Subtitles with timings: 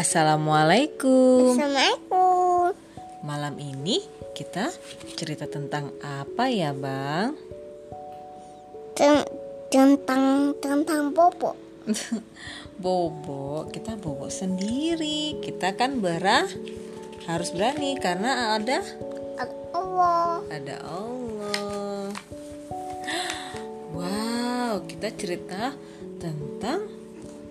[0.00, 1.60] Assalamualaikum.
[1.60, 2.72] Assalamualaikum.
[3.20, 4.00] Malam ini
[4.32, 4.72] kita
[5.12, 7.36] cerita tentang apa ya, Bang?
[8.96, 9.28] Ten-
[9.68, 11.52] Tentang tentang bobo.
[12.82, 15.36] bobo, kita bobo sendiri.
[15.44, 16.48] Kita kan berah
[17.28, 18.80] harus berani karena ada
[19.76, 20.40] Allah.
[20.48, 22.08] ada Allah.
[23.92, 25.76] Wow, kita cerita
[26.16, 26.88] tentang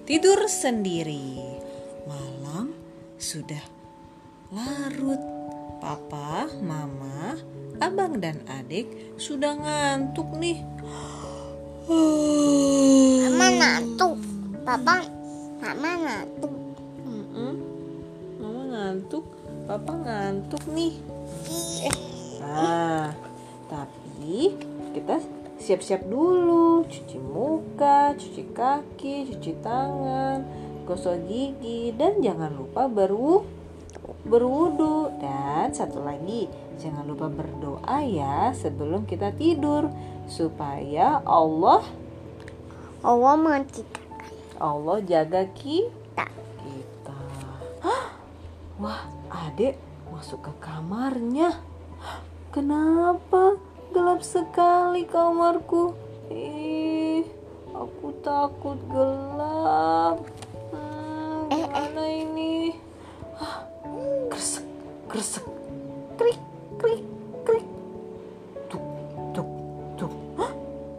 [0.10, 1.49] tidur sendiri.
[3.20, 3.60] Sudah
[4.56, 5.20] larut.
[5.84, 7.36] Papa, mama,
[7.84, 10.64] abang dan adik sudah ngantuk nih.
[13.28, 14.16] Mama ngantuk.
[14.64, 15.04] Papa,
[15.60, 16.54] mama ngantuk.
[17.04, 17.54] Mm-mm.
[18.40, 19.28] Mama ngantuk,
[19.68, 20.96] papa ngantuk nih.
[21.84, 21.96] Eh,
[22.40, 23.12] nah,
[23.68, 24.56] tapi
[24.96, 25.20] kita
[25.60, 30.44] siap-siap dulu, cuci muka, cuci kaki, cuci tangan,
[30.90, 33.46] gosok gigi, dan jangan lupa berwu
[34.26, 36.50] berwudu dan satu lagi
[36.82, 39.88] jangan lupa berdoa ya sebelum kita tidur
[40.26, 41.86] supaya Allah
[43.06, 46.26] Allah menciptakan Allah jaga kita
[46.60, 47.20] kita.
[47.80, 48.04] Hah?
[48.82, 49.80] Wah, adek
[50.12, 51.56] masuk ke kamarnya.
[52.04, 53.56] Hah, Kenapa
[53.96, 55.94] gelap sekali kamarku?
[56.28, 57.24] Ih,
[57.72, 60.26] aku takut gelap.
[61.70, 62.74] Hmm, gimana ini?
[64.34, 64.66] Kresek,
[65.06, 65.46] kresek,
[66.18, 66.42] krik,
[66.82, 67.06] krik,
[67.46, 67.66] krik.
[68.74, 68.82] Tuk,
[69.38, 69.50] tuk,
[69.94, 70.14] tuk.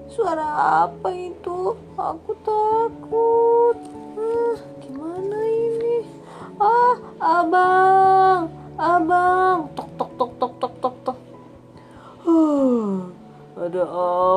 [0.07, 0.47] Suara
[0.87, 1.75] apa itu?
[1.99, 3.79] Aku takut.
[4.15, 6.07] Ah, gimana ini?
[6.63, 8.47] Ah, abang,
[8.79, 9.67] abang.
[9.75, 11.19] Tok, tok, tok, tok, tok, tok, tok.
[12.23, 13.11] Huh,
[13.59, 13.83] ada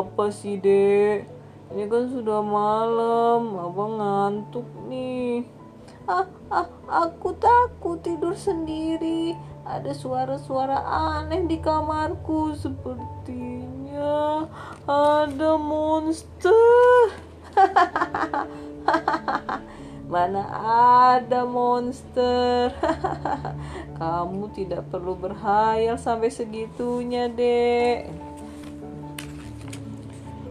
[0.01, 1.29] apa sih, Dek?
[1.77, 5.61] Ini kan sudah malam, abang ngantuk nih.
[6.03, 6.67] Ah, ah,
[7.07, 9.39] aku takut tidur sendiri.
[9.63, 12.51] Ada suara-suara aneh di kamarku.
[12.59, 14.44] Sepertinya
[14.83, 17.07] ada monster.
[20.11, 20.44] Mana
[21.16, 22.75] ada monster?
[23.99, 28.11] Kamu tidak perlu berhayal sampai segitunya, Dek.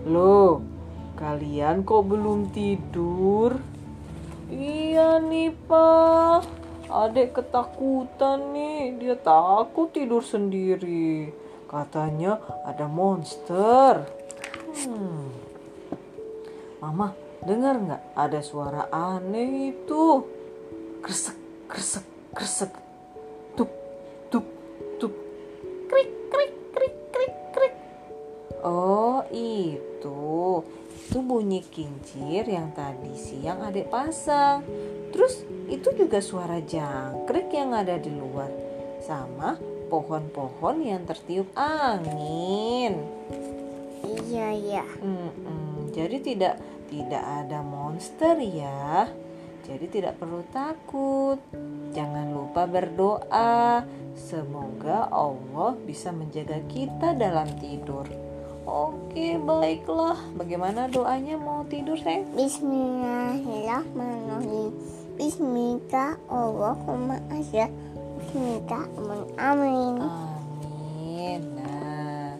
[0.08, 0.64] Loh,
[1.20, 3.71] kalian kok belum tidur?
[4.52, 6.44] Iya nih, Pak.
[6.92, 9.00] Adek ketakutan nih.
[9.00, 11.32] Dia takut tidur sendiri.
[11.64, 12.36] Katanya
[12.68, 14.04] ada monster.
[14.84, 15.32] Hmm.
[16.84, 17.16] Mama,
[17.48, 20.20] dengar nggak ada suara aneh itu?
[21.00, 22.04] Kresek, kresek,
[22.36, 22.72] kresek.
[23.56, 23.72] Krik,
[24.28, 24.46] krik,
[25.00, 25.14] krik,
[25.88, 26.21] krik.
[28.62, 30.62] Oh, itu.
[31.12, 34.62] Itu bunyi kincir yang tadi siang adek pasang.
[35.10, 38.48] Terus itu juga suara jangkrik yang ada di luar.
[39.02, 39.58] Sama
[39.90, 43.02] pohon-pohon yang tertiup angin.
[44.06, 44.84] Iya, iya.
[45.02, 46.56] Mm-mm, Jadi tidak
[46.86, 49.10] tidak ada monster ya.
[49.66, 51.42] Jadi tidak perlu takut.
[51.92, 53.84] Jangan lupa berdoa.
[54.16, 58.31] Semoga Allah bisa menjaga kita dalam tidur.
[58.62, 60.14] Oke, baiklah.
[60.38, 62.30] Bagaimana doanya mau tidur, Sayang?
[62.38, 64.70] Bismillahirrahmanirrahim.
[65.18, 67.66] Bismillah Allahumma asya.
[68.22, 68.86] Bismillah
[69.34, 69.98] amin.
[69.98, 71.42] Amin.
[71.58, 72.38] Nah.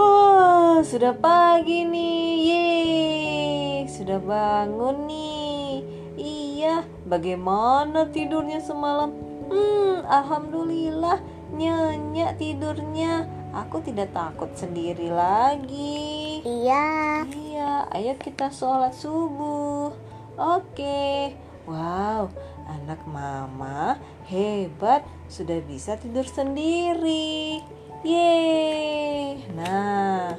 [0.00, 2.24] Oh, sudah pagi nih.
[2.48, 3.84] Yeay.
[3.84, 5.84] Sudah bangun nih.
[6.18, 9.12] Iya, bagaimana tidurnya semalam?
[9.52, 11.20] Hmm, alhamdulillah
[11.52, 13.28] nyenyak tidurnya.
[13.56, 16.44] Aku tidak takut sendiri lagi.
[16.44, 17.24] Iya.
[17.32, 19.96] Iya, ayo kita sholat subuh.
[20.36, 21.32] Oke.
[21.64, 22.32] Wow,
[22.64, 27.60] anak mama hebat sudah bisa tidur sendiri.
[28.06, 29.42] Yeay.
[29.56, 30.38] Nah,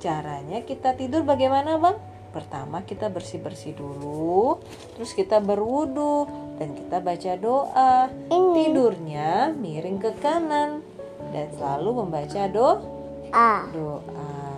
[0.00, 2.00] caranya kita tidur bagaimana, Bang?
[2.32, 4.62] Pertama kita bersih-bersih dulu,
[4.96, 6.24] terus kita berwudu
[6.56, 8.08] dan kita baca doa.
[8.32, 8.54] Ini.
[8.56, 10.87] Tidurnya miring ke kanan
[11.32, 12.80] dan selalu membaca doa
[13.32, 13.68] A.
[13.72, 14.48] doa.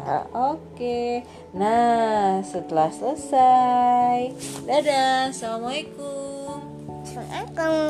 [0.55, 1.23] Oke.
[1.55, 4.35] Nah, setelah selesai.
[4.67, 5.31] Dadah.
[5.31, 6.59] Assalamualaikum.
[7.03, 7.90] Assalamualaikum.